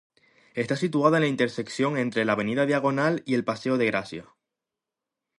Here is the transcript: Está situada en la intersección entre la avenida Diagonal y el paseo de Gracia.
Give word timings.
Está 0.55 0.75
situada 0.77 1.17
en 1.17 1.21
la 1.21 1.27
intersección 1.27 1.95
entre 1.95 2.25
la 2.25 2.31
avenida 2.33 2.65
Diagonal 2.65 3.21
y 3.27 3.35
el 3.35 3.43
paseo 3.43 3.77
de 3.77 3.85
Gracia. 3.85 4.25